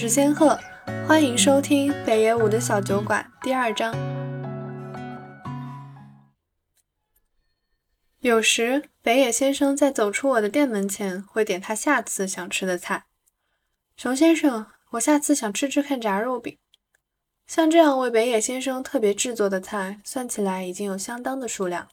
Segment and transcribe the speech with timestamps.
[0.00, 0.58] 是仙鹤，
[1.06, 3.94] 欢迎收听北野武的小酒馆第二章。
[8.20, 13.04] 有时北野先生在走出我的店门前，会点他下次想吃的菜。
[13.94, 16.56] 熊先生，我下次想吃吃看炸肉饼。
[17.46, 21.88] 像这样为北野先生特别制作的菜，算起来已经有相当的数量。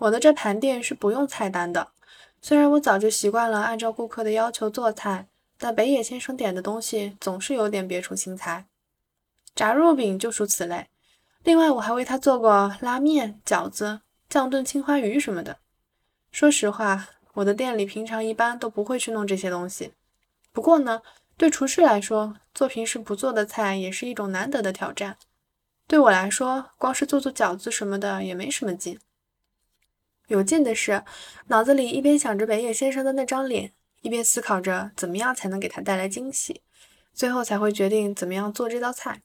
[0.00, 1.92] 我的这盘店是不用菜单的，
[2.42, 5.28] 虽然我早就习惯了按照顾客的要求做菜。
[5.58, 8.66] 但北野先生点的东西总是有点别出心裁，
[9.54, 10.88] 炸肉饼就属此类。
[11.42, 15.58] 另外，我还为他做过拉面、饺子、酱炖青花鱼什么的。
[16.32, 19.92] 说实话，我的店里平常一般都不会去弄这些东西。
[20.52, 21.02] 不过呢，
[21.36, 25.16] 对厨师来说，做平时不做的菜也是一种难得的挑战。
[25.86, 28.98] 对我来说，光是做做饺子什么的也没什么劲。
[30.28, 31.04] 有劲的是，
[31.48, 33.72] 脑子里一边想着北野先生的那张脸。
[34.04, 36.60] 一边思考着怎么样才能给他带来惊喜，
[37.14, 39.22] 最后才会决定怎么样做这道菜。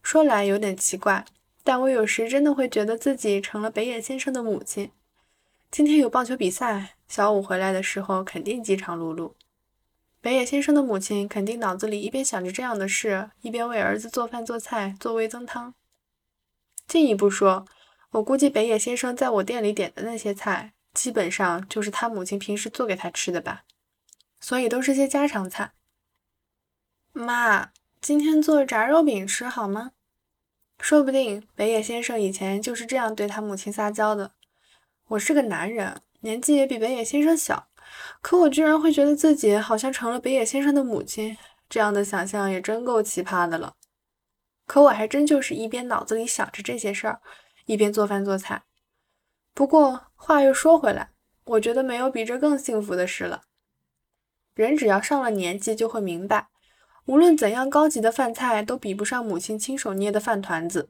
[0.00, 1.24] 说来有点奇怪，
[1.64, 4.92] 但我有时真的会觉得自己成了北野先生的母亲。
[5.72, 9.32] 今天有棒球比赛，小五回来的时候肯定饥肠辘辘。
[10.20, 15.74] 北野先生的母亲肯定脑子里一边想着这样的事，一边为儿子做饭做菜做味增汤。
[16.86, 17.66] 进一步说，
[18.12, 20.74] 我估计北野先生在我店里点的那些菜。
[20.94, 23.64] 基本上就是他母亲平时做给他吃的吧，
[24.40, 25.72] 所以都是些家常菜。
[27.12, 29.90] 妈，今天做炸肉饼吃好吗？
[30.78, 34.32] 说不定北野先生以前就是这样对他母亲撒娇的。
[35.08, 37.68] 我是个男人，年纪也比北野先生小，
[38.20, 41.36] 可我居然会觉得自己好像成了北野先生的母亲，
[41.68, 43.76] 这样的想象也真够奇葩的了。
[44.66, 47.20] 可我还真就是一边脑子里想着这些事儿，
[47.66, 48.62] 一边做饭做菜。
[49.52, 51.10] 不过话又说回来，
[51.44, 53.42] 我觉得没有比这更幸福的事了。
[54.54, 56.48] 人只要上了年纪，就会明白，
[57.04, 60.88] 无论怎样高级的饭菜，都比不上母亲亲手捏的饭团子。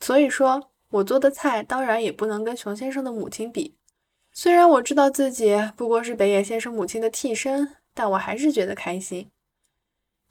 [0.00, 3.76] 所以说，我做的菜当然也不能跟熊先生的母亲比。
[4.32, 9.30] 虽然我知道自己不过是北野先生母亲的替身，但我还是觉得开心。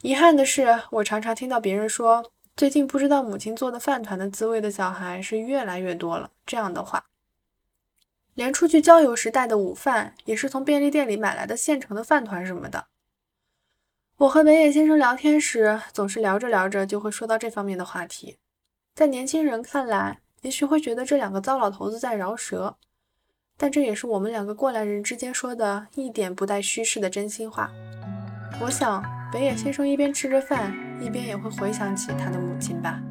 [0.01, 6.31] 遗憾的是，我常常听到别人说，最近不知道母亲做的饭团的滋味的小孩是越来越多了。
[6.45, 7.05] 这样的话。
[8.37, 12.85] 连出去郊游时带的午饭，也是从便利店里买来的现成的饭团什么的。
[14.17, 18.37] 我和北野先生聊天时，总是聊着聊着就会说到这方面的话题。
[18.93, 22.77] 在年轻人看来，也许会觉得这两个糟老头子在饶舌，
[23.57, 27.71] 但这也是我们两个过来人之间说的一点不带虚饰的真心话。
[28.61, 30.71] 我想，北野先生一边吃着饭，
[31.01, 33.01] 一边也会回想起他的母亲吧。